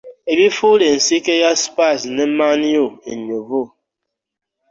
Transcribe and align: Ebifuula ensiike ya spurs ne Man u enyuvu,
Ebifuula 0.31 0.83
ensiike 0.93 1.33
ya 1.43 1.51
spurs 1.61 2.01
ne 2.15 2.25
Man 2.37 2.61
u 2.85 2.87
enyuvu, 3.11 3.61